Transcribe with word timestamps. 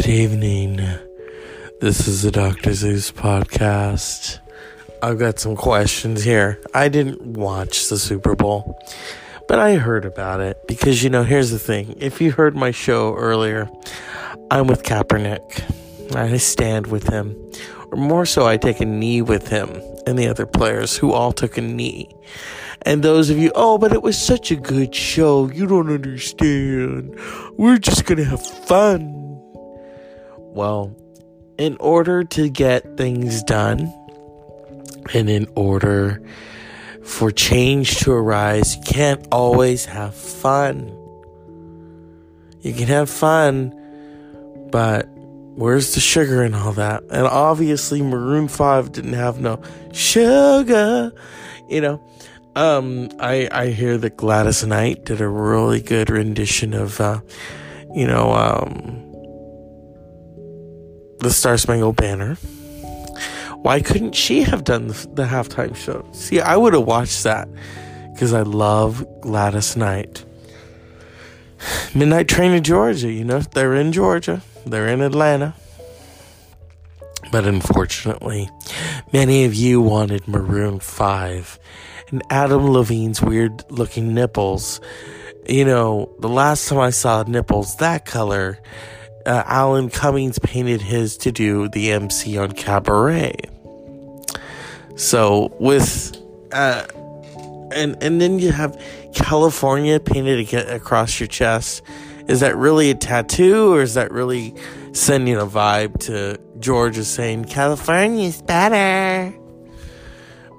Good 0.00 0.08
evening. 0.08 0.76
This 1.82 2.08
is 2.08 2.22
the 2.22 2.30
Dr. 2.30 2.72
Zeus 2.72 3.12
podcast. 3.12 4.38
I've 5.02 5.18
got 5.18 5.38
some 5.38 5.56
questions 5.56 6.24
here. 6.24 6.58
I 6.72 6.88
didn't 6.88 7.20
watch 7.36 7.90
the 7.90 7.98
Super 7.98 8.34
Bowl, 8.34 8.82
but 9.46 9.58
I 9.58 9.74
heard 9.74 10.06
about 10.06 10.40
it 10.40 10.66
because, 10.66 11.04
you 11.04 11.10
know, 11.10 11.22
here's 11.22 11.50
the 11.50 11.58
thing. 11.58 11.98
If 12.00 12.18
you 12.18 12.32
heard 12.32 12.56
my 12.56 12.70
show 12.70 13.14
earlier, 13.14 13.68
I'm 14.50 14.68
with 14.68 14.84
Kaepernick. 14.84 16.16
I 16.16 16.38
stand 16.38 16.86
with 16.86 17.08
him. 17.10 17.36
Or 17.92 17.98
more 17.98 18.24
so, 18.24 18.46
I 18.46 18.56
take 18.56 18.80
a 18.80 18.86
knee 18.86 19.20
with 19.20 19.48
him 19.48 19.68
and 20.06 20.18
the 20.18 20.28
other 20.28 20.46
players 20.46 20.96
who 20.96 21.12
all 21.12 21.32
took 21.32 21.58
a 21.58 21.60
knee. 21.60 22.08
And 22.80 23.02
those 23.02 23.28
of 23.28 23.36
you, 23.36 23.52
oh, 23.54 23.76
but 23.76 23.92
it 23.92 24.02
was 24.02 24.16
such 24.16 24.50
a 24.50 24.56
good 24.56 24.94
show. 24.94 25.50
You 25.50 25.66
don't 25.66 25.90
understand. 25.90 27.20
We're 27.58 27.76
just 27.76 28.06
going 28.06 28.16
to 28.16 28.24
have 28.24 28.46
fun. 28.64 29.29
Well, 30.52 30.96
in 31.58 31.76
order 31.78 32.24
to 32.24 32.48
get 32.48 32.96
things 32.96 33.42
done 33.42 33.92
and 35.14 35.28
in 35.30 35.46
order 35.54 36.22
for 37.02 37.30
change 37.30 37.98
to 38.00 38.12
arise, 38.12 38.76
you 38.76 38.82
can't 38.82 39.26
always 39.30 39.84
have 39.84 40.14
fun. 40.14 40.96
You 42.62 42.72
can 42.72 42.88
have 42.88 43.08
fun, 43.08 43.74
but 44.70 45.08
where's 45.54 45.94
the 45.94 46.00
sugar 46.00 46.42
and 46.42 46.54
all 46.54 46.72
that? 46.72 47.02
And 47.10 47.26
obviously, 47.26 48.02
Maroon 48.02 48.48
5 48.48 48.92
didn't 48.92 49.14
have 49.14 49.40
no 49.40 49.62
sugar, 49.92 51.12
you 51.68 51.80
know. 51.80 52.02
Um, 52.56 53.10
I 53.20 53.48
I 53.52 53.68
hear 53.68 53.96
that 53.98 54.16
Gladys 54.16 54.66
Knight 54.66 55.04
did 55.04 55.20
a 55.20 55.28
really 55.28 55.80
good 55.80 56.10
rendition 56.10 56.74
of, 56.74 57.00
uh, 57.00 57.20
you 57.94 58.06
know, 58.06 58.32
um, 58.32 59.09
the 61.20 61.30
Star 61.30 61.56
Spangled 61.56 61.96
Banner. 61.96 62.34
Why 63.62 63.80
couldn't 63.80 64.14
she 64.14 64.42
have 64.42 64.64
done 64.64 64.88
the, 64.88 65.08
the 65.14 65.24
halftime 65.24 65.76
show? 65.76 66.06
See, 66.12 66.40
I 66.40 66.56
would 66.56 66.72
have 66.72 66.84
watched 66.84 67.24
that 67.24 67.48
because 68.12 68.32
I 68.32 68.42
love 68.42 69.06
Gladys 69.20 69.76
Knight. 69.76 70.24
Midnight 71.94 72.26
Train 72.28 72.52
to 72.52 72.60
Georgia, 72.60 73.12
you 73.12 73.24
know, 73.24 73.40
they're 73.40 73.74
in 73.74 73.92
Georgia, 73.92 74.42
they're 74.64 74.88
in 74.88 75.02
Atlanta. 75.02 75.54
But 77.30 77.46
unfortunately, 77.46 78.48
many 79.12 79.44
of 79.44 79.54
you 79.54 79.80
wanted 79.80 80.26
Maroon 80.26 80.80
5 80.80 81.58
and 82.08 82.22
Adam 82.30 82.70
Levine's 82.70 83.20
weird 83.22 83.70
looking 83.70 84.14
nipples. 84.14 84.80
You 85.48 85.64
know, 85.64 86.10
the 86.18 86.28
last 86.28 86.68
time 86.68 86.78
I 86.78 86.90
saw 86.90 87.22
nipples 87.24 87.76
that 87.76 88.04
color, 88.04 88.58
uh, 89.26 89.42
Alan 89.46 89.90
Cummings 89.90 90.38
painted 90.38 90.80
his 90.80 91.16
to 91.18 91.32
do 91.32 91.68
the 91.68 91.92
MC 91.92 92.38
on 92.38 92.52
Cabaret. 92.52 93.36
So 94.96 95.52
with 95.58 96.16
uh, 96.52 96.86
and 97.72 97.96
and 98.02 98.20
then 98.20 98.38
you 98.38 98.52
have 98.52 98.80
California 99.14 100.00
painted 100.00 100.52
across 100.54 101.20
your 101.20 101.26
chest. 101.26 101.82
Is 102.28 102.40
that 102.40 102.56
really 102.56 102.90
a 102.90 102.94
tattoo, 102.94 103.74
or 103.74 103.82
is 103.82 103.94
that 103.94 104.12
really 104.12 104.54
sending 104.92 105.36
a 105.36 105.46
vibe 105.46 105.98
to 106.00 106.38
Georgia 106.60 107.04
saying 107.04 107.46
California's 107.46 108.40
better? 108.42 109.34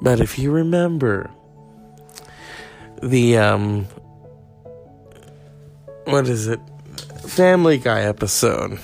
But 0.02 0.20
if 0.20 0.40
you 0.40 0.52
remember, 0.52 1.30
the 3.02 3.38
um 3.38 3.86
what 6.06 6.28
is 6.28 6.48
it 6.48 6.60
family 7.32 7.78
guy 7.78 8.02
episode. 8.02 8.78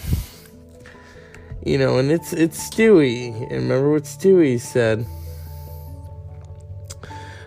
You 1.66 1.78
know 1.78 1.98
and 1.98 2.10
it's 2.10 2.32
it's 2.32 2.70
stewie. 2.70 3.36
And 3.52 3.64
remember 3.64 3.92
what 3.92 4.04
stewie 4.04 4.58
said 4.58 5.06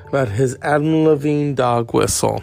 about 0.08 0.28
his 0.28 0.58
adam 0.60 1.04
levine 1.04 1.54
dog 1.54 1.94
whistle. 1.94 2.42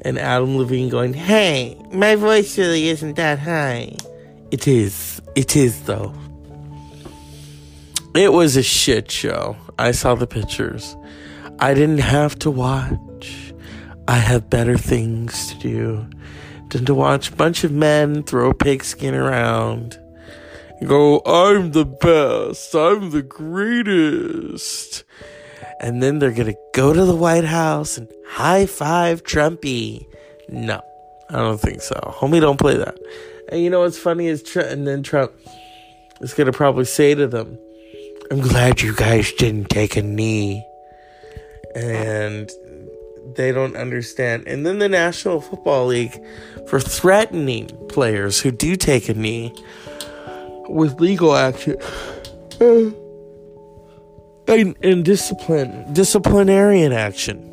And 0.00 0.18
adam 0.18 0.56
levine 0.56 0.88
going 0.88 1.14
hey 1.14 1.80
my 1.92 2.16
voice 2.16 2.58
really 2.58 2.88
isn't 2.88 3.14
that 3.14 3.38
high. 3.38 3.94
It 4.50 4.66
is. 4.66 5.22
It 5.36 5.54
is 5.54 5.82
though. 5.82 6.12
It 8.16 8.32
was 8.32 8.56
a 8.56 8.62
shit 8.64 9.08
show. 9.08 9.56
I 9.78 9.92
saw 9.92 10.16
the 10.16 10.26
pictures. 10.26 10.96
I 11.60 11.74
didn't 11.74 11.98
have 11.98 12.36
to 12.40 12.50
watch. 12.50 13.54
I 14.08 14.16
have 14.16 14.50
better 14.50 14.76
things 14.76 15.46
to 15.52 15.58
do 15.58 16.08
than 16.70 16.84
to 16.84 16.94
watch 16.94 17.30
a 17.30 17.36
bunch 17.36 17.64
of 17.64 17.72
men 17.72 18.22
throw 18.22 18.52
pigskin 18.52 19.14
around. 19.14 19.98
Go, 20.86 21.20
I'm 21.26 21.72
the 21.72 21.84
best. 21.84 22.74
I'm 22.74 23.10
the 23.10 23.22
greatest. 23.22 25.04
And 25.80 26.02
then 26.02 26.18
they're 26.18 26.32
going 26.32 26.52
to 26.52 26.58
go 26.72 26.92
to 26.92 27.04
the 27.04 27.16
White 27.16 27.44
House 27.44 27.98
and 27.98 28.08
high 28.28 28.66
five 28.66 29.24
Trumpy. 29.24 30.06
No, 30.48 30.80
I 31.30 31.36
don't 31.36 31.60
think 31.60 31.82
so. 31.82 31.94
Homie, 32.18 32.40
don't 32.40 32.58
play 32.58 32.76
that. 32.76 32.96
And 33.50 33.60
you 33.62 33.70
know 33.70 33.80
what's 33.80 33.98
funny 33.98 34.26
is, 34.26 34.42
Trump, 34.42 34.68
and 34.68 34.86
then 34.86 35.02
Trump 35.02 35.32
is 36.20 36.34
going 36.34 36.46
to 36.46 36.52
probably 36.52 36.84
say 36.84 37.14
to 37.14 37.26
them, 37.26 37.58
I'm 38.30 38.40
glad 38.40 38.82
you 38.82 38.94
guys 38.94 39.32
didn't 39.32 39.70
take 39.70 39.96
a 39.96 40.02
knee 40.02 40.64
and 41.74 42.50
they 43.34 43.52
don't 43.52 43.76
understand. 43.76 44.46
And 44.46 44.66
then 44.66 44.78
the 44.78 44.88
National 44.88 45.40
Football 45.40 45.86
League 45.86 46.20
for 46.66 46.80
threatening 46.80 47.68
players 47.88 48.40
who 48.40 48.50
do 48.50 48.76
take 48.76 49.08
a 49.08 49.14
knee 49.14 49.54
with 50.68 51.00
legal 51.00 51.34
action 51.34 51.76
and, 52.60 52.94
and 54.82 55.04
discipline, 55.04 55.92
disciplinarian 55.92 56.92
action. 56.92 57.44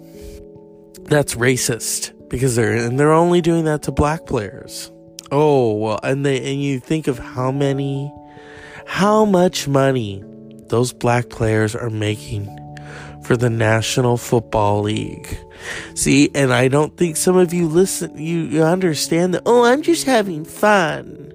That's 1.03 1.35
racist 1.35 2.13
because 2.29 2.55
they're 2.55 2.75
and 2.75 2.99
they're 2.99 3.11
only 3.11 3.41
doing 3.41 3.65
that 3.65 3.83
to 3.83 3.91
black 3.91 4.25
players. 4.25 4.91
Oh 5.31 5.73
well, 5.73 5.99
and 6.01 6.25
they 6.25 6.51
and 6.51 6.61
you 6.61 6.79
think 6.79 7.07
of 7.07 7.19
how 7.19 7.51
many, 7.51 8.11
how 8.87 9.23
much 9.23 9.67
money 9.67 10.23
those 10.67 10.93
black 10.93 11.29
players 11.29 11.75
are 11.75 11.91
making 11.91 12.47
for 13.25 13.35
the 13.35 13.49
National 13.49 14.17
Football 14.17 14.83
League. 14.83 15.39
See, 15.95 16.29
and 16.35 16.53
I 16.53 16.67
don't 16.67 16.95
think 16.95 17.17
some 17.17 17.35
of 17.35 17.53
you 17.53 17.67
listen, 17.67 18.15
you, 18.15 18.41
you 18.41 18.63
understand 18.63 19.33
that, 19.33 19.41
oh, 19.47 19.63
I'm 19.63 19.81
just 19.81 20.05
having 20.05 20.45
fun. 20.45 21.33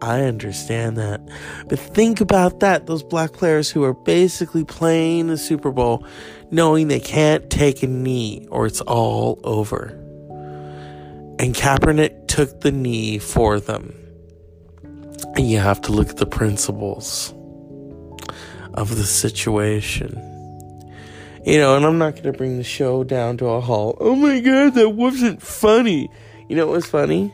I 0.00 0.22
understand 0.22 0.96
that. 0.96 1.20
But 1.68 1.78
think 1.78 2.22
about 2.22 2.60
that 2.60 2.86
those 2.86 3.02
black 3.02 3.32
players 3.32 3.70
who 3.70 3.84
are 3.84 3.92
basically 3.92 4.64
playing 4.64 5.26
the 5.26 5.36
Super 5.36 5.70
Bowl 5.70 6.06
knowing 6.50 6.88
they 6.88 7.00
can't 7.00 7.50
take 7.50 7.82
a 7.82 7.86
knee 7.86 8.46
or 8.50 8.66
it's 8.66 8.80
all 8.80 9.38
over. 9.44 9.88
And 11.38 11.54
Kaepernick 11.54 12.28
took 12.28 12.60
the 12.60 12.72
knee 12.72 13.18
for 13.18 13.60
them. 13.60 13.94
And 15.34 15.50
you 15.50 15.58
have 15.58 15.82
to 15.82 15.92
look 15.92 16.08
at 16.08 16.16
the 16.16 16.26
principles 16.26 17.34
of 18.72 18.96
the 18.96 19.04
situation. 19.04 20.35
You 21.46 21.58
know, 21.58 21.76
and 21.76 21.86
I'm 21.86 21.96
not 21.96 22.14
going 22.14 22.24
to 22.24 22.32
bring 22.32 22.56
the 22.56 22.64
show 22.64 23.04
down 23.04 23.36
to 23.36 23.46
a 23.46 23.60
halt. 23.60 23.98
Oh 24.00 24.16
my 24.16 24.40
god, 24.40 24.74
that 24.74 24.90
wasn't 24.90 25.40
funny. 25.40 26.10
You 26.48 26.56
know 26.56 26.66
what 26.66 26.72
was 26.72 26.86
funny? 26.86 27.32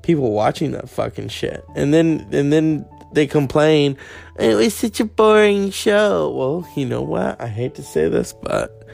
People 0.00 0.32
watching 0.32 0.70
that 0.70 0.88
fucking 0.88 1.28
shit. 1.28 1.62
And 1.76 1.92
then 1.92 2.26
and 2.32 2.50
then 2.50 2.86
they 3.12 3.26
complain, 3.26 3.98
it 4.38 4.54
was 4.54 4.74
such 4.74 5.00
a 5.00 5.04
boring 5.04 5.70
show. 5.70 6.30
Well, 6.30 6.68
you 6.74 6.86
know 6.86 7.02
what? 7.02 7.38
I 7.42 7.46
hate 7.46 7.74
to 7.74 7.82
say 7.82 8.08
this, 8.08 8.32
but 8.32 8.88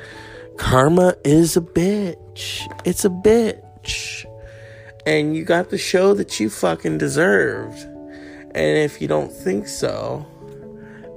karma 0.56 1.14
is 1.24 1.56
a 1.56 1.60
bitch. 1.60 2.66
It's 2.84 3.04
a 3.04 3.10
bitch. 3.10 4.26
And 5.06 5.36
you 5.36 5.44
got 5.44 5.70
the 5.70 5.78
show 5.78 6.14
that 6.14 6.40
you 6.40 6.50
fucking 6.50 6.98
deserved. 6.98 7.78
And 8.56 8.78
if 8.78 9.00
you 9.00 9.06
don't 9.06 9.32
think 9.32 9.68
so, 9.68 10.26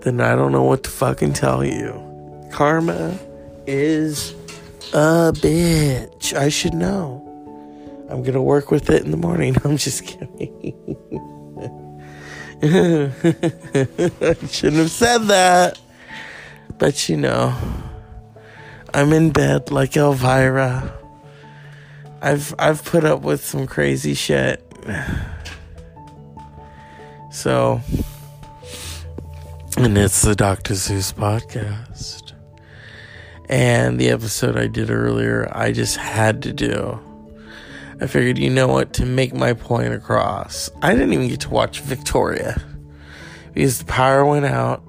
then 0.04 0.22
I 0.22 0.36
don't 0.36 0.52
know 0.52 0.64
what 0.64 0.84
to 0.84 0.92
fucking 0.92 1.34
tell 1.34 1.66
you. 1.66 2.00
Karma 2.52 3.18
is 3.68 4.32
a 4.94 5.32
bitch. 5.34 6.34
I 6.34 6.50
should 6.50 6.74
know. 6.74 7.28
I'm 8.10 8.24
gonna 8.24 8.44
work 8.44 8.72
with 8.72 8.90
it 8.90 9.04
in 9.04 9.12
the 9.12 9.18
morning. 9.18 9.56
I'm 9.64 9.78
just 9.78 10.06
kidding. 10.06 10.76
I 12.64 13.12
shouldn't 14.48 14.82
have 14.82 14.92
said 14.92 15.20
that. 15.28 15.80
But 16.78 17.08
you 17.08 17.18
know, 17.18 17.56
I'm 18.94 19.14
in 19.14 19.32
bed 19.32 19.72
like 19.72 19.96
Elvira. 19.96 20.94
I've 22.22 22.54
I've 22.60 22.84
put 22.84 23.04
up 23.04 23.22
with 23.22 23.44
some 23.44 23.68
crazy 23.68 24.14
shit. 24.14 24.64
So, 27.34 27.80
and 29.78 29.98
it's 29.98 30.22
the 30.22 30.36
Dr. 30.36 30.76
Zeus 30.76 31.14
podcast 31.14 32.31
and 33.52 34.00
the 34.00 34.10
episode 34.10 34.58
I 34.58 34.68
did 34.68 34.90
earlier, 34.90 35.50
I 35.52 35.74
just 35.74 35.98
had 35.98 36.42
to 36.44 36.54
do. 36.54 36.98
I 38.00 38.08
figured, 38.08 38.38
you 38.38 38.50
know 38.50 38.68
what, 38.68 38.94
to 38.94 39.06
make 39.06 39.34
my 39.34 39.52
point 39.54 39.94
across, 39.94 40.72
I 40.82 40.94
didn't 40.94 41.14
even 41.14 41.28
get 41.28 41.42
to 41.42 41.50
watch 41.50 41.82
Victoria 41.82 42.64
because 43.54 43.80
the 43.80 43.86
power 43.86 44.26
went 44.26 44.46
out. 44.46 44.84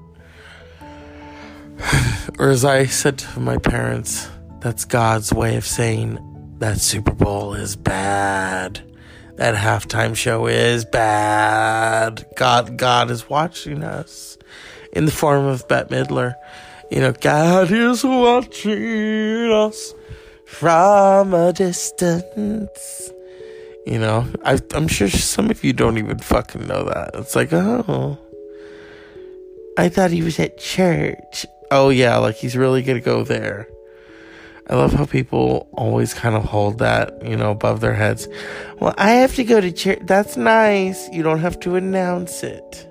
or 2.39 2.49
as 2.49 2.63
I 2.63 2.85
said 2.85 3.17
to 3.19 3.39
my 3.41 3.57
parents, 3.57 4.29
that's 4.61 4.85
God's 4.85 5.33
way 5.33 5.57
of 5.57 5.65
saying 5.65 6.17
that 6.59 6.79
Super 6.79 7.11
Bowl 7.11 7.53
is 7.55 7.75
bad. 7.75 8.81
That 9.35 9.55
halftime 9.55 10.15
show 10.15 10.47
is 10.47 10.85
bad. 10.85 12.25
God, 12.37 12.77
God 12.77 13.11
is 13.11 13.29
watching 13.29 13.83
us 13.83 14.37
in 14.93 15.05
the 15.05 15.11
form 15.11 15.45
of 15.45 15.67
Bette 15.67 15.93
Midler. 15.93 16.35
You 16.91 16.99
know, 16.99 17.13
God 17.13 17.71
is 17.71 18.03
watching 18.03 19.51
us 19.51 19.93
from 20.45 21.33
a 21.33 21.51
distance. 21.53 23.11
You 23.85 23.99
know, 23.99 24.27
I, 24.45 24.59
I'm 24.73 24.87
sure 24.87 25.09
some 25.09 25.49
of 25.49 25.63
you 25.63 25.73
don't 25.73 25.97
even 25.97 26.19
fucking 26.19 26.67
know 26.67 26.85
that. 26.85 27.11
It's 27.15 27.35
like, 27.35 27.51
oh, 27.51 28.17
I 29.77 29.89
thought 29.89 30.11
he 30.11 30.21
was 30.21 30.39
at 30.39 30.57
church. 30.57 31.45
Oh, 31.71 31.89
yeah, 31.89 32.17
like 32.17 32.35
he's 32.35 32.55
really 32.55 32.83
gonna 32.83 33.01
go 33.01 33.23
there. 33.23 33.67
I 34.69 34.75
love 34.75 34.93
how 34.93 35.05
people 35.05 35.67
always 35.73 36.13
kind 36.13 36.35
of 36.35 36.45
hold 36.45 36.79
that, 36.79 37.25
you 37.25 37.35
know, 37.35 37.51
above 37.51 37.81
their 37.81 37.95
heads. 37.95 38.29
Well, 38.79 38.93
I 38.97 39.11
have 39.11 39.35
to 39.35 39.43
go 39.43 39.59
to 39.59 39.71
church. 39.71 39.99
That's 40.03 40.37
nice. 40.37 41.09
You 41.09 41.21
don't 41.21 41.39
have 41.39 41.59
to 41.61 41.75
announce 41.75 42.43
it. 42.43 42.87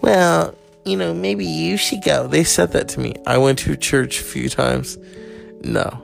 Well, 0.00 0.54
you 0.84 0.96
know, 0.96 1.12
maybe 1.12 1.44
you 1.44 1.76
should 1.76 2.02
go. 2.02 2.26
They 2.26 2.44
said 2.44 2.72
that 2.72 2.88
to 2.90 3.00
me. 3.00 3.14
I 3.26 3.38
went 3.38 3.58
to 3.60 3.76
church 3.76 4.20
a 4.20 4.24
few 4.24 4.48
times. 4.48 4.98
No. 5.62 6.02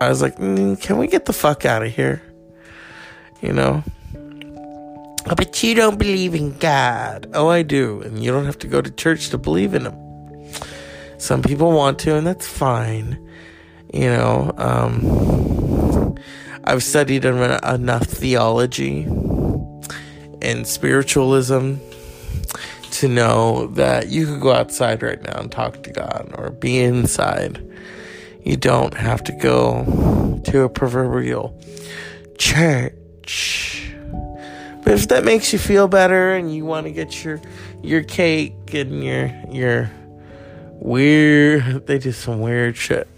I 0.00 0.08
was 0.08 0.20
like, 0.20 0.36
mm, 0.36 0.80
can 0.80 0.98
we 0.98 1.06
get 1.06 1.26
the 1.26 1.32
fuck 1.32 1.64
out 1.64 1.82
of 1.82 1.94
here? 1.94 2.22
You 3.40 3.52
know? 3.52 3.84
Oh, 5.28 5.34
but 5.36 5.62
you 5.62 5.74
don't 5.74 5.98
believe 5.98 6.34
in 6.34 6.58
God. 6.58 7.30
Oh, 7.32 7.48
I 7.48 7.62
do. 7.62 8.02
And 8.02 8.22
you 8.22 8.32
don't 8.32 8.44
have 8.44 8.58
to 8.58 8.66
go 8.66 8.82
to 8.82 8.90
church 8.90 9.28
to 9.30 9.38
believe 9.38 9.74
in 9.74 9.86
Him. 9.86 10.50
Some 11.18 11.42
people 11.42 11.70
want 11.70 12.00
to, 12.00 12.16
and 12.16 12.26
that's 12.26 12.48
fine. 12.48 13.16
You 13.94 14.10
know, 14.10 14.52
um, 14.56 16.16
I've 16.64 16.82
studied 16.82 17.24
enough 17.24 18.06
theology 18.06 19.04
and 20.42 20.66
spiritualism 20.66 21.74
to 22.92 23.08
know 23.08 23.66
that 23.68 24.08
you 24.08 24.26
could 24.26 24.40
go 24.40 24.52
outside 24.52 25.02
right 25.02 25.20
now 25.22 25.40
and 25.40 25.50
talk 25.50 25.82
to 25.82 25.90
God 25.90 26.32
or 26.36 26.50
be 26.50 26.78
inside. 26.78 27.64
You 28.44 28.56
don't 28.56 28.94
have 28.94 29.22
to 29.24 29.32
go 29.32 30.40
to 30.44 30.62
a 30.62 30.68
proverbial 30.68 31.58
church. 32.38 33.92
But 34.84 34.94
if 34.94 35.08
that 35.08 35.24
makes 35.24 35.52
you 35.52 35.58
feel 35.58 35.88
better 35.88 36.34
and 36.34 36.54
you 36.54 36.64
want 36.64 36.86
to 36.86 36.92
get 36.92 37.24
your 37.24 37.40
your 37.82 38.02
cake 38.02 38.74
and 38.74 39.02
your 39.02 39.32
your 39.50 39.90
weird 40.72 41.86
they 41.86 41.98
do 41.98 42.12
some 42.12 42.40
weird 42.40 42.76
shit. 42.76 43.08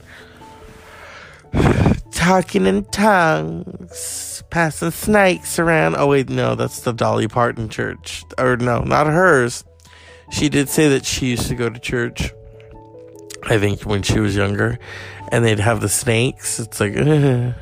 Talking 2.24 2.64
in 2.64 2.84
tongues 2.86 4.42
passing 4.48 4.92
snakes 4.92 5.58
around. 5.58 5.96
Oh 5.96 6.06
wait, 6.06 6.30
no, 6.30 6.54
that's 6.54 6.80
the 6.80 6.92
Dolly 6.92 7.28
Parton 7.28 7.68
church. 7.68 8.24
Or 8.38 8.56
no, 8.56 8.80
not 8.80 9.06
hers. 9.06 9.62
She 10.30 10.48
did 10.48 10.70
say 10.70 10.88
that 10.88 11.04
she 11.04 11.26
used 11.26 11.48
to 11.48 11.54
go 11.54 11.68
to 11.68 11.78
church. 11.78 12.32
I 13.42 13.58
think 13.58 13.82
when 13.82 14.02
she 14.02 14.20
was 14.20 14.34
younger, 14.34 14.78
and 15.30 15.44
they'd 15.44 15.58
have 15.58 15.82
the 15.82 15.88
snakes. 15.90 16.58
It's 16.58 16.80
like, 16.80 16.94
yeah, 16.94 17.54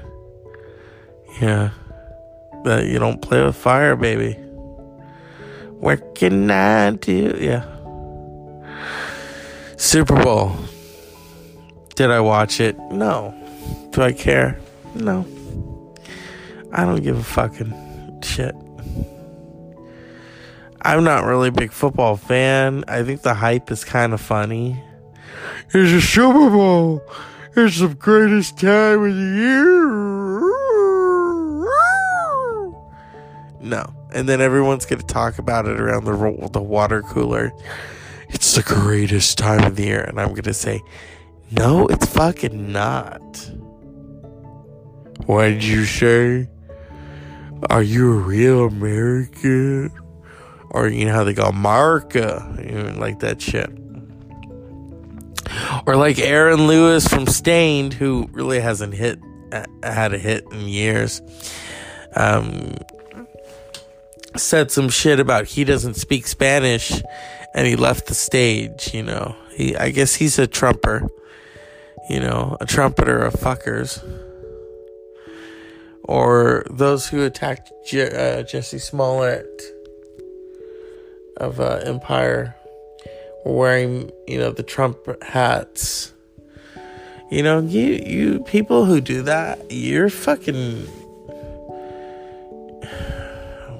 that 1.41 2.87
you 2.87 3.01
don't 3.01 3.21
play 3.21 3.43
with 3.43 3.57
fire, 3.57 3.97
baby. 3.97 4.35
What 5.81 6.15
can 6.15 6.49
I 6.51 6.93
do? 6.93 7.37
Yeah. 7.41 7.65
Super 9.77 10.23
Bowl. 10.23 10.55
Did 11.97 12.13
I 12.13 12.21
watch 12.21 12.61
it? 12.61 12.79
No. 12.93 13.42
Do 13.91 14.03
I 14.03 14.13
care? 14.13 14.59
No. 14.95 15.27
I 16.73 16.85
don't 16.85 17.03
give 17.03 17.19
a 17.19 17.23
fucking 17.23 18.23
shit. 18.23 18.55
I'm 20.83 21.05
not 21.05 21.25
really 21.25 21.49
a 21.49 21.53
big 21.53 21.73
football 21.73 22.17
fan. 22.17 22.85
I 22.89 23.03
think 23.05 23.23
the 23.23 23.35
hype 23.35 23.71
is 23.71 23.85
kind 23.85 24.13
of 24.13 24.21
funny. 24.21 24.83
It's 25.73 25.93
a 25.93 26.01
Super 26.01 26.51
Bowl. 26.51 27.03
It's 27.55 27.81
the 27.81 27.89
greatest 27.89 28.59
time 28.59 29.05
of 29.05 29.15
the 29.15 29.21
year. 29.39 29.83
No. 33.61 33.95
And 34.13 34.29
then 34.29 34.41
everyone's 34.41 34.85
going 34.87 35.01
to 35.01 35.07
talk 35.07 35.39
about 35.39 35.67
it 35.67 35.81
around 35.81 36.05
the, 36.05 36.49
the 36.53 36.63
water 36.63 37.03
cooler. 37.03 37.53
It's 38.31 38.55
the 38.55 38.63
greatest 38.63 39.39
time 39.39 39.65
of 39.65 39.77
the 39.77 39.85
year. 39.85 40.01
And 40.03 40.21
I'm 40.21 40.31
going 40.31 40.43
to 40.43 40.55
say, 40.55 40.83
no, 41.53 41.87
it's 41.87 42.07
fucking 42.07 42.73
not. 42.73 43.51
What 45.27 45.49
did 45.49 45.65
you 45.65 45.85
say? 45.85 46.49
Are 47.71 47.83
you 47.83 48.13
a 48.13 48.17
real 48.17 48.67
American? 48.67 49.93
Or 50.71 50.89
you 50.89 51.05
know 51.05 51.13
how 51.13 51.25
they 51.25 51.35
go 51.35 51.45
America, 51.45 52.57
you 52.59 52.73
know, 52.73 52.99
like 52.99 53.21
that 53.21 53.41
shit. 53.41 53.71
Or 55.87 55.97
like 55.97 56.19
Aaron 56.19 56.67
Lewis 56.67 57.07
from 57.07 57.27
Staind, 57.27 57.93
who 57.93 58.29
really 58.33 58.59
hasn't 58.59 58.95
hit 58.95 59.21
had 59.83 60.15
a 60.15 60.19
hit 60.19 60.45
in 60.51 60.69
years. 60.69 61.21
Um, 62.17 62.75
said 64.37 64.71
some 64.71 64.89
shit 64.89 65.21
about 65.21 65.47
he 65.47 65.65
doesn't 65.65 65.95
speak 65.95 66.27
Spanish, 66.27 67.03
and 67.55 67.67
he 67.67 67.77
left 67.77 68.07
the 68.07 68.15
stage. 68.15 68.95
You 68.95 69.03
know, 69.03 69.37
he 69.55 69.77
I 69.77 69.91
guess 69.91 70.15
he's 70.15 70.39
a 70.39 70.47
trumper. 70.47 71.07
You 72.09 72.21
know, 72.21 72.57
a 72.61 72.67
trumpeter 72.67 73.19
of 73.19 73.35
fuckers 73.35 74.03
or 76.05 76.65
those 76.69 77.09
who 77.09 77.25
attacked 77.25 77.73
Je- 77.87 78.03
uh, 78.03 78.43
Jussie 78.43 78.81
Smollett 78.81 79.63
of 81.37 81.61
uh, 81.61 81.81
Empire 81.85 82.55
wearing, 83.45 84.11
you 84.27 84.39
know, 84.39 84.51
the 84.51 84.63
Trump 84.63 84.99
hats. 85.23 86.13
You 87.31 87.43
know, 87.43 87.61
you 87.61 88.03
you 88.05 88.41
people 88.41 88.85
who 88.85 89.01
do 89.01 89.23
that, 89.23 89.71
you're 89.71 90.11
fucking. 90.11 90.87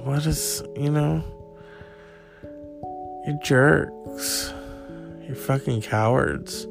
What 0.03 0.25
is 0.25 0.63
you 0.75 0.89
know? 0.89 1.23
You're 3.25 3.39
jerks. 3.43 4.53
You're 5.25 5.35
fucking 5.35 5.83
cowards. 5.83 6.65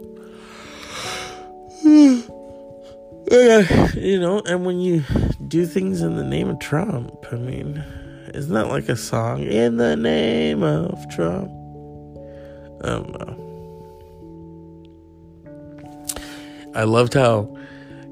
You 3.33 4.21
know, 4.21 4.43
and 4.47 4.67
when 4.67 4.79
you 4.79 5.03
do 5.49 5.65
things 5.65 6.03
in 6.03 6.17
the 6.17 6.25
name 6.25 6.51
of 6.51 6.59
Trump, 6.59 7.11
I 7.33 7.37
mean, 7.37 7.83
isn't 8.35 8.53
that 8.53 8.69
like 8.69 8.91
a 8.91 8.97
song? 8.97 9.43
In 9.43 9.79
the 9.79 9.97
name 9.97 10.63
of 10.63 11.09
Trump. 11.09 11.51
I 12.85 12.89
don't 12.89 13.19
know. 13.19 13.39
I 16.75 16.85
loved 16.85 17.15
how, 17.15 17.57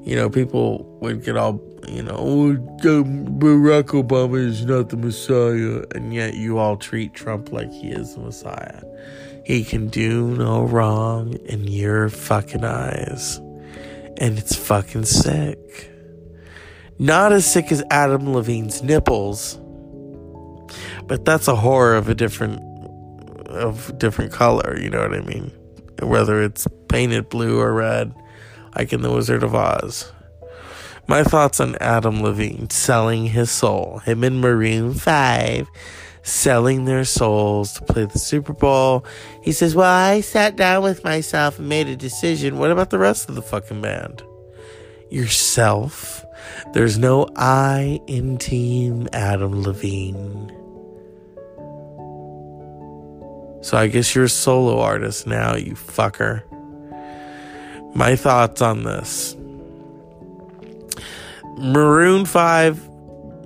you 0.03 0.15
know, 0.15 0.27
people 0.29 0.85
would 1.01 1.23
get 1.23 1.37
all, 1.37 1.61
you 1.87 2.01
know, 2.01 2.15
oh, 2.17 2.55
Barack 2.81 3.89
Obama 3.89 4.39
is 4.43 4.65
not 4.65 4.89
the 4.89 4.97
Messiah, 4.97 5.83
and 5.93 6.15
yet 6.15 6.33
you 6.33 6.57
all 6.57 6.77
treat 6.77 7.13
Trump 7.13 7.51
like 7.51 7.71
he 7.71 7.89
is 7.89 8.15
the 8.15 8.21
Messiah. 8.21 8.81
He 9.45 9.63
can 9.63 9.87
do 9.87 10.35
no 10.35 10.63
wrong 10.63 11.33
in 11.45 11.67
your 11.67 12.09
fucking 12.09 12.63
eyes 12.63 13.39
and 14.21 14.37
it's 14.37 14.55
fucking 14.55 15.03
sick. 15.03 15.91
Not 16.99 17.33
as 17.33 17.51
sick 17.51 17.71
as 17.71 17.83
Adam 17.89 18.31
Levine's 18.33 18.83
nipples, 18.83 19.59
but 21.07 21.25
that's 21.25 21.47
a 21.47 21.55
horror 21.55 21.95
of 21.95 22.07
a 22.07 22.13
different 22.13 22.61
of 23.47 23.97
different 23.97 24.31
color. 24.31 24.79
You 24.79 24.91
know 24.91 25.01
what 25.01 25.15
I 25.15 25.21
mean? 25.21 25.51
Whether 26.03 26.43
it's 26.43 26.67
painted 26.87 27.29
blue 27.29 27.59
or 27.59 27.73
red, 27.73 28.13
like 28.75 28.93
in 28.93 29.01
The 29.01 29.11
Wizard 29.11 29.41
of 29.41 29.55
Oz. 29.55 30.11
My 31.07 31.23
thoughts 31.23 31.59
on 31.59 31.75
Adam 31.81 32.21
Levine 32.21 32.69
selling 32.69 33.25
his 33.25 33.49
soul. 33.49 33.99
Him 34.05 34.23
and 34.23 34.39
Maroon 34.39 34.93
Five 34.93 35.67
selling 36.23 36.85
their 36.85 37.03
souls 37.03 37.73
to 37.73 37.81
play 37.83 38.05
the 38.05 38.19
Super 38.19 38.53
Bowl. 38.53 39.05
He 39.41 39.51
says, 39.51 39.75
Well, 39.75 39.89
I 39.89 40.21
sat 40.21 40.55
down 40.55 40.83
with 40.83 41.03
myself 41.03 41.59
and 41.59 41.69
made 41.69 41.87
a 41.87 41.95
decision. 41.95 42.57
What 42.57 42.71
about 42.71 42.89
the 42.89 42.99
rest 42.99 43.29
of 43.29 43.35
the 43.35 43.41
fucking 43.41 43.81
band? 43.81 44.23
Yourself. 45.09 46.25
There's 46.73 46.97
no 46.97 47.27
I 47.35 47.99
in 48.07 48.37
Team 48.37 49.07
Adam 49.13 49.61
Levine. 49.61 50.57
So 53.61 53.77
I 53.77 53.87
guess 53.87 54.15
you're 54.15 54.25
a 54.25 54.29
solo 54.29 54.79
artist 54.79 55.27
now, 55.27 55.55
you 55.55 55.73
fucker. 55.73 56.43
My 57.93 58.15
thoughts 58.15 58.61
on 58.61 58.83
this. 58.83 59.35
Maroon 61.57 62.25
5, 62.25 62.89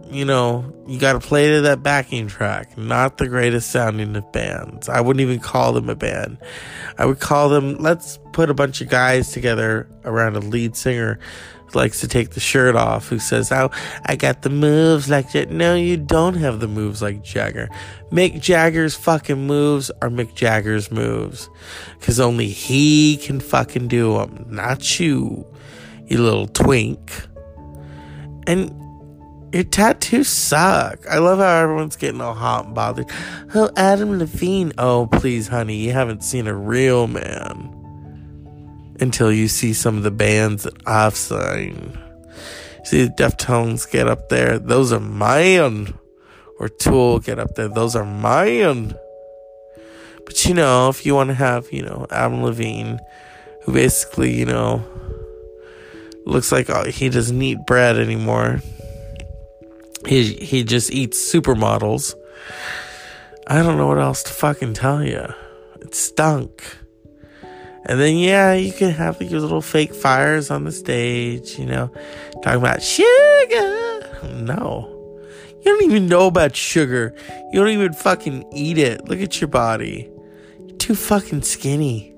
you 0.10 0.24
know, 0.24 0.74
you 0.88 1.00
got 1.00 1.14
to 1.14 1.20
play 1.20 1.52
to 1.52 1.62
that 1.62 1.82
backing 1.82 2.28
track. 2.28 2.78
Not 2.78 3.18
the 3.18 3.28
greatest 3.28 3.72
sounding 3.72 4.16
of 4.16 4.32
bands. 4.32 4.88
I 4.88 5.02
wouldn't 5.02 5.22
even 5.22 5.40
call 5.40 5.74
them 5.74 5.90
a 5.90 5.96
band. 5.96 6.38
I 6.98 7.06
would 7.06 7.20
call 7.20 7.50
them, 7.50 7.78
let's 7.78 8.20
put 8.32 8.50
a 8.50 8.54
bunch 8.54 8.82
of 8.82 8.90
guys 8.90 9.32
together 9.32 9.90
around 10.04 10.36
a 10.36 10.40
lead 10.40 10.76
singer 10.76 11.20
who 11.66 11.80
likes 11.80 12.02
to 12.02 12.08
take 12.08 12.32
the 12.32 12.40
shirt 12.40 12.76
off, 12.76 13.08
who 13.08 13.18
says, 13.18 13.52
Oh, 13.52 13.72
I 14.06 14.16
got 14.16 14.44
the 14.44 14.50
moves 14.50 15.10
like 15.10 15.32
that. 15.32 15.50
No, 15.50 15.76
you 15.76 15.98
don't 15.98 16.36
have 16.36 16.60
the 16.60 16.68
moves 16.68 17.02
like 17.02 17.24
Jagger. 17.24 17.70
Mick 18.12 18.40
Jagger's 18.40 18.96
fucking 18.96 19.48
moves 19.48 19.90
are 20.02 20.10
Mick 20.10 20.36
Jagger's 20.36 20.92
moves. 20.92 21.50
Because 22.00 22.20
only 22.20 22.48
he 22.48 23.18
can 23.18 23.40
fucking 23.40 23.88
do 23.88 24.18
them, 24.18 24.46
not 24.50 25.00
you, 25.00 25.46
you 26.06 26.22
little 26.22 26.48
twink. 26.48 27.12
And 28.48 28.85
your 29.56 29.64
tattoos 29.64 30.28
suck. 30.28 31.08
I 31.10 31.20
love 31.20 31.40
how 31.40 31.62
everyone's 31.64 31.96
getting 31.96 32.20
all 32.20 32.34
hot 32.34 32.66
and 32.66 32.76
bothered. 32.76 33.10
Oh, 33.54 33.70
Adam 33.78 34.20
Levine. 34.20 34.74
Oh, 34.78 35.08
please, 35.10 35.48
honey, 35.48 35.78
you 35.78 35.94
haven't 35.94 36.26
seen 36.26 36.48
a 36.48 36.54
real 36.54 37.08
man 37.08 37.72
until 39.00 39.32
you 39.32 39.48
see 39.48 39.72
some 39.72 39.96
of 39.96 40.04
the 40.04 40.12
bands 40.12 40.64
that 40.64 40.86
I've 40.86 41.16
seen. 41.16 41.98
See 42.84 43.06
the 43.06 43.14
Deftones 43.18 43.90
get 43.90 44.10
up 44.10 44.28
there. 44.28 44.60
Those 44.60 44.92
are 44.92 45.00
mine. 45.00 45.94
Or 46.60 46.68
Tool 46.68 47.20
get 47.20 47.40
up 47.40 47.56
there. 47.56 47.70
Those 47.70 47.96
are 47.96 48.04
mine. 48.06 48.94
But 50.26 50.46
you 50.46 50.54
know, 50.54 50.90
if 50.90 51.06
you 51.06 51.16
want 51.16 51.30
to 51.30 51.34
have, 51.34 51.72
you 51.72 51.82
know, 51.82 52.08
Adam 52.12 52.44
Levine, 52.44 53.00
who 53.64 53.72
basically, 53.72 54.38
you 54.38 54.46
know, 54.46 54.84
looks 56.26 56.52
like 56.52 56.70
oh, 56.70 56.84
he 56.84 57.08
doesn't 57.08 57.42
eat 57.42 57.60
bread 57.66 57.98
anymore. 57.98 58.60
He 60.08 60.34
he 60.36 60.64
just 60.64 60.92
eats 60.92 61.18
supermodels. 61.18 62.14
I 63.48 63.62
don't 63.62 63.78
know 63.78 63.88
what 63.88 64.00
else 64.00 64.24
to 64.24 64.32
fucking 64.32 64.74
tell 64.74 65.04
you. 65.04 65.28
It 65.82 65.94
stunk. 65.94 66.64
And 67.88 68.00
then 68.00 68.18
yeah, 68.18 68.54
you 68.54 68.74
can 68.74 68.92
have 68.92 69.20
like 69.22 69.30
your 69.30 69.42
little 69.42 69.62
fake 69.62 69.94
fires 69.94 70.50
on 70.50 70.64
the 70.64 70.72
stage, 70.72 71.60
you 71.60 71.66
know, 71.66 71.92
talking 72.42 72.60
about 72.60 72.82
sugar. 72.82 74.02
No. 74.34 74.92
You 75.64 75.72
don't 75.72 75.84
even 75.84 76.08
know 76.08 76.28
about 76.28 76.56
sugar. 76.56 77.14
You 77.52 77.60
don't 77.60 77.70
even 77.70 77.94
fucking 77.94 78.46
eat 78.54 78.78
it. 78.78 79.08
Look 79.08 79.20
at 79.20 79.40
your 79.40 79.48
body. 79.48 80.10
You're 80.60 80.78
too 80.78 80.96
fucking 80.96 81.44
skinny. 81.44 82.15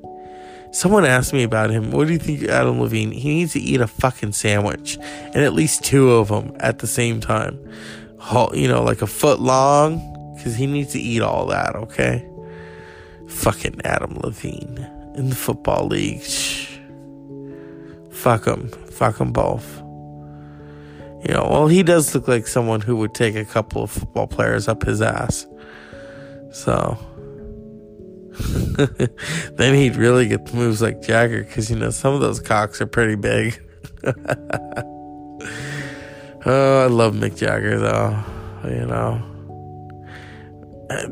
Someone 0.77 1.05
asked 1.05 1.33
me 1.33 1.41
about 1.41 1.71
him. 1.71 1.89
What 1.89 2.05
do 2.05 2.13
you 2.13 2.19
think, 2.19 2.43
Adam 2.43 2.79
Levine? 2.79 3.11
He 3.11 3.29
needs 3.29 3.53
to 3.53 3.59
eat 3.59 3.81
a 3.81 3.87
fucking 3.87 4.33
sandwich 4.33 4.99
and 4.99 5.37
at 5.37 5.53
least 5.53 5.83
two 5.83 6.11
of 6.11 6.27
them 6.27 6.55
at 6.59 6.77
the 6.77 6.85
same 6.85 7.19
time. 7.19 7.57
You 8.53 8.67
know, 8.67 8.83
like 8.83 9.01
a 9.01 9.07
foot 9.07 9.39
long, 9.39 10.35
because 10.35 10.55
he 10.55 10.67
needs 10.67 10.93
to 10.93 10.99
eat 10.99 11.23
all 11.23 11.47
that, 11.47 11.75
okay? 11.75 12.29
Fucking 13.27 13.81
Adam 13.85 14.19
Levine 14.19 14.87
in 15.15 15.29
the 15.29 15.35
football 15.35 15.87
league. 15.87 16.21
Shh. 16.21 16.77
Fuck 18.11 18.45
him. 18.45 18.69
Fuck 18.69 19.17
them 19.17 19.31
both. 19.31 19.77
You 21.27 21.33
know, 21.33 21.47
well, 21.49 21.67
he 21.67 21.81
does 21.81 22.13
look 22.13 22.27
like 22.27 22.45
someone 22.45 22.81
who 22.81 22.97
would 22.97 23.15
take 23.15 23.33
a 23.35 23.45
couple 23.45 23.81
of 23.81 23.89
football 23.89 24.27
players 24.27 24.67
up 24.67 24.83
his 24.83 25.01
ass. 25.01 25.47
So. 26.51 26.99
then 29.55 29.73
he'd 29.73 29.95
really 29.95 30.27
get 30.27 30.45
the 30.45 30.55
moves 30.55 30.81
like 30.81 31.01
Jagger 31.01 31.43
because, 31.43 31.69
you 31.69 31.77
know, 31.77 31.89
some 31.89 32.13
of 32.13 32.21
those 32.21 32.39
cocks 32.39 32.81
are 32.81 32.87
pretty 32.87 33.15
big. 33.15 33.61
oh, 36.45 36.83
I 36.83 36.87
love 36.87 37.13
Mick 37.13 37.37
Jagger, 37.37 37.79
though. 37.79 38.23
You 38.63 38.85
know. 38.85 39.23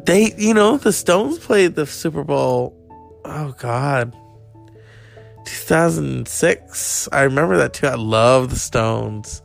They, 0.05 0.33
you 0.37 0.53
know, 0.53 0.77
the 0.77 0.93
Stones 0.93 1.37
played 1.39 1.75
the 1.75 1.85
Super 1.85 2.23
Bowl. 2.23 2.75
Oh, 3.25 3.53
God. 3.57 4.15
2006. 5.45 7.09
I 7.11 7.23
remember 7.23 7.57
that 7.57 7.73
too. 7.73 7.87
I 7.87 7.95
love 7.95 8.49
the 8.49 8.59
Stones. 8.59 9.41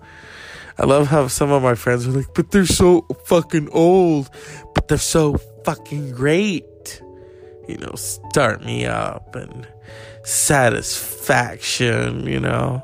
I 0.78 0.86
love 0.86 1.08
how 1.08 1.28
some 1.28 1.50
of 1.50 1.62
my 1.62 1.74
friends 1.74 2.06
are 2.06 2.12
like, 2.12 2.32
but 2.34 2.50
they're 2.52 2.64
so 2.64 3.02
fucking 3.26 3.68
old, 3.70 4.30
but 4.74 4.88
they're 4.88 4.98
so 4.98 5.36
fucking 5.64 6.12
great 6.12 7.02
you 7.70 7.78
know, 7.78 7.94
start 7.94 8.64
me 8.64 8.86
up 8.86 9.34
and 9.34 9.66
satisfaction, 10.24 12.26
you 12.26 12.40
know. 12.40 12.82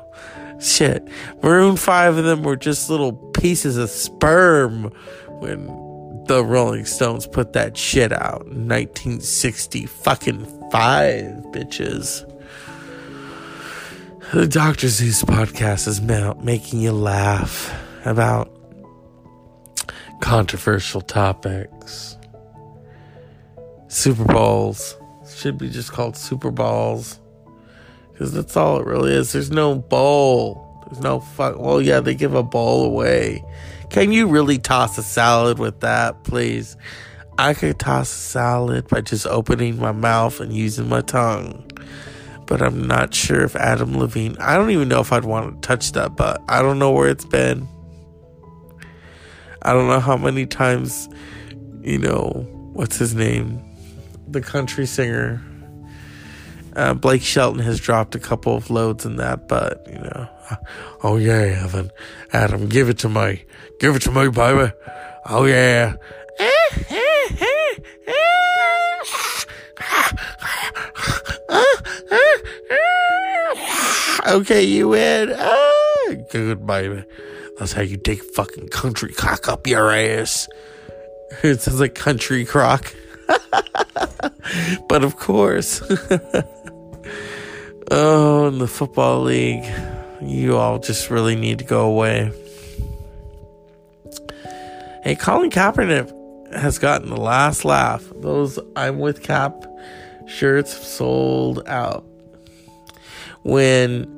Shit. 0.59 1.07
Maroon 1.43 1.77
5 1.77 2.17
of 2.17 2.25
them 2.25 2.41
were 2.41 2.55
just 2.55 2.89
little 2.89 3.13
pieces 3.13 3.77
of 3.77 3.91
sperm 3.91 4.85
when 5.39 5.67
the 6.25 6.43
Rolling 6.43 6.85
Stones 6.85 7.27
put 7.27 7.53
that 7.53 7.77
shit 7.77 8.11
out 8.11 8.41
in 8.41 8.67
1960 8.67 9.85
fucking 9.85 10.45
5, 10.71 11.23
bitches. 11.51 12.23
The 14.33 14.47
Dr. 14.47 14.89
Zeus 14.89 15.23
podcast 15.23 15.87
is 15.87 16.01
making 16.01 16.81
you 16.81 16.91
laugh 16.91 17.73
about 18.03 18.51
controversial 20.19 21.01
topics. 21.01 22.16
Super 23.87 24.25
Bowls. 24.25 24.97
Should 25.29 25.57
be 25.57 25.69
just 25.69 25.91
called 25.91 26.17
Super 26.17 26.51
Balls. 26.51 27.19
Because 28.11 28.33
that's 28.33 28.57
all 28.57 28.79
it 28.79 28.85
really 28.85 29.13
is. 29.13 29.31
There's 29.31 29.51
no 29.51 29.75
bowl. 29.75 30.83
There's 30.85 31.01
no 31.01 31.19
fuck. 31.19 31.59
Well, 31.59 31.81
yeah, 31.81 31.99
they 31.99 32.15
give 32.15 32.33
a 32.33 32.43
bowl 32.43 32.85
away. 32.85 33.43
Can 33.89 34.11
you 34.11 34.27
really 34.27 34.57
toss 34.57 34.97
a 34.97 35.03
salad 35.03 35.59
with 35.59 35.81
that, 35.81 36.23
please? 36.23 36.75
I 37.37 37.53
could 37.53 37.77
toss 37.77 38.11
a 38.11 38.15
salad 38.15 38.87
by 38.87 39.01
just 39.01 39.27
opening 39.27 39.77
my 39.77 39.91
mouth 39.91 40.39
and 40.39 40.51
using 40.51 40.89
my 40.89 41.01
tongue. 41.01 41.69
But 42.47 42.61
I'm 42.61 42.87
not 42.87 43.13
sure 43.13 43.43
if 43.43 43.55
Adam 43.55 43.97
Levine, 43.97 44.37
I 44.39 44.55
don't 44.55 44.71
even 44.71 44.87
know 44.87 45.01
if 45.01 45.13
I'd 45.13 45.25
want 45.25 45.61
to 45.61 45.67
touch 45.67 45.91
that, 45.91 46.15
but 46.15 46.41
I 46.47 46.61
don't 46.61 46.79
know 46.79 46.91
where 46.91 47.09
it's 47.09 47.25
been. 47.25 47.67
I 49.61 49.73
don't 49.73 49.87
know 49.87 49.99
how 49.99 50.17
many 50.17 50.45
times, 50.45 51.09
you 51.81 51.99
know, 51.99 52.47
what's 52.73 52.97
his 52.97 53.13
name? 53.13 53.61
The 54.27 54.41
country 54.41 54.85
singer. 54.85 55.41
Uh, 56.75 56.93
Blake 56.93 57.23
Shelton 57.23 57.63
has 57.63 57.79
dropped 57.79 58.13
a 58.13 58.19
couple 58.19 58.55
of 58.55 58.69
loads 58.69 59.05
in 59.05 59.15
that, 59.15 59.47
but 59.47 59.83
you 59.87 59.97
know, 59.97 60.29
oh 61.03 61.17
yeah, 61.17 61.63
Evan, 61.63 61.91
Adam, 62.33 62.69
give 62.69 62.89
it 62.89 62.99
to 62.99 63.09
me, 63.09 63.45
give 63.79 63.95
it 63.95 64.03
to 64.03 64.11
me, 64.11 64.29
baby. 64.29 64.71
Oh 65.25 65.45
yeah. 65.45 65.95
okay, 74.27 74.61
you 74.61 74.89
win. 74.89 75.33
Ah, 75.35 76.13
good, 76.31 76.65
baby. 76.65 77.03
That's 77.57 77.73
how 77.73 77.81
you 77.81 77.97
take 77.97 78.23
fucking 78.23 78.69
country 78.69 79.13
cock 79.13 79.47
up 79.47 79.67
your 79.67 79.91
ass. 79.91 80.47
It 81.43 81.59
sounds 81.59 81.81
like 81.81 81.93
country 81.93 82.45
crock. 82.45 82.95
But 84.87 85.03
of 85.03 85.17
course, 85.17 85.81
oh, 87.91 88.47
in 88.47 88.59
the 88.59 88.67
football 88.67 89.21
league, 89.21 89.65
you 90.21 90.57
all 90.57 90.79
just 90.79 91.09
really 91.09 91.35
need 91.35 91.59
to 91.59 91.65
go 91.65 91.85
away. 91.87 92.31
Hey, 95.03 95.15
Colin 95.15 95.49
Kaepernick 95.49 96.13
has 96.53 96.79
gotten 96.79 97.09
the 97.09 97.17
last 97.17 97.65
laugh. 97.65 98.03
Those 98.17 98.59
I'm 98.75 98.99
with 98.99 99.23
Kap 99.23 99.65
shirts 100.27 100.75
sold 100.85 101.65
out. 101.67 102.05
When 103.43 104.13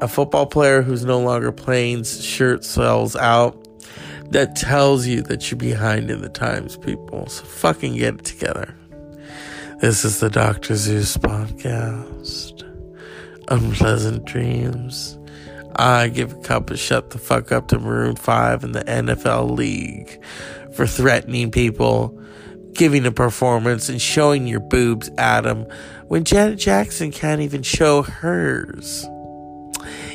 a 0.00 0.08
football 0.08 0.46
player 0.46 0.82
who's 0.82 1.04
no 1.04 1.20
longer 1.20 1.52
playing 1.52 2.04
shirt 2.04 2.64
sells 2.64 3.16
out, 3.16 3.56
that 4.30 4.54
tells 4.56 5.06
you 5.06 5.22
that 5.22 5.50
you're 5.50 5.58
behind 5.58 6.10
in 6.10 6.20
the 6.20 6.28
times, 6.28 6.76
people. 6.76 7.26
So 7.28 7.44
fucking 7.44 7.96
get 7.96 8.14
it 8.14 8.24
together. 8.24 8.74
This 9.80 10.04
is 10.04 10.20
the 10.20 10.28
Dr. 10.28 10.76
Zeus 10.76 11.16
podcast. 11.16 12.62
Unpleasant 13.48 14.26
dreams. 14.26 15.18
I 15.74 16.08
give 16.08 16.34
a 16.34 16.40
cup 16.42 16.68
of 16.68 16.78
shut 16.78 17.08
the 17.08 17.18
fuck 17.18 17.50
up 17.50 17.68
to 17.68 17.78
Maroon 17.78 18.16
5 18.16 18.62
in 18.62 18.72
the 18.72 18.84
NFL 18.84 19.56
League 19.56 20.22
for 20.74 20.86
threatening 20.86 21.50
people, 21.50 22.20
giving 22.74 23.06
a 23.06 23.10
performance, 23.10 23.88
and 23.88 24.02
showing 24.02 24.46
your 24.46 24.60
boobs, 24.60 25.08
Adam, 25.16 25.64
when 26.08 26.24
Janet 26.24 26.58
Jackson 26.58 27.10
can't 27.10 27.40
even 27.40 27.62
show 27.62 28.02
hers. 28.02 29.08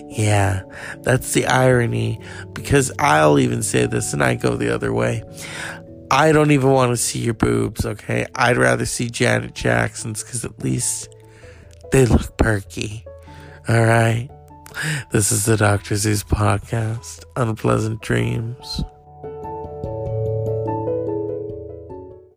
Yeah, 0.08 0.62
that's 1.02 1.34
the 1.34 1.48
irony 1.48 2.22
because 2.54 2.92
I'll 3.00 3.40
even 3.40 3.64
say 3.64 3.88
this 3.88 4.14
and 4.14 4.24
I 4.24 4.36
go 4.36 4.56
the 4.56 4.74
other 4.74 4.94
way. 4.94 5.24
I 6.16 6.32
don't 6.32 6.52
even 6.52 6.72
want 6.72 6.94
to 6.94 6.98
see 6.98 7.20
your 7.20 7.34
boobs, 7.34 7.86
okay? 7.86 8.26
I'd 8.36 8.56
rather 8.56 8.86
see 8.86 9.10
Janet 9.10 9.54
Jackson's 9.54 10.24
because 10.24 10.46
at 10.46 10.64
least 10.64 11.14
they 11.92 12.06
look 12.06 12.38
perky. 12.38 13.04
All 13.68 13.84
right? 13.84 14.30
This 15.12 15.34
is 15.34 15.44
the 15.44 15.58
Dr. 15.58 15.98
Zeus 15.98 16.24
podcast. 16.24 17.26
Unpleasant 17.36 18.02
dreams. 18.02 18.82